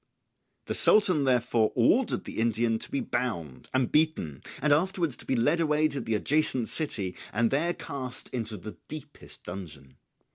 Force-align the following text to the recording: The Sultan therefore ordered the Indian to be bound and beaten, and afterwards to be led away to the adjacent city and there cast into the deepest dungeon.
The 0.65 0.73
Sultan 0.73 1.25
therefore 1.25 1.71
ordered 1.75 2.23
the 2.23 2.39
Indian 2.39 2.79
to 2.79 2.89
be 2.89 3.01
bound 3.01 3.69
and 3.71 3.91
beaten, 3.91 4.41
and 4.59 4.73
afterwards 4.73 5.15
to 5.17 5.27
be 5.27 5.35
led 5.35 5.59
away 5.59 5.87
to 5.89 6.01
the 6.01 6.15
adjacent 6.15 6.69
city 6.69 7.15
and 7.31 7.51
there 7.51 7.75
cast 7.75 8.27
into 8.29 8.57
the 8.57 8.79
deepest 8.87 9.43
dungeon. 9.43 9.97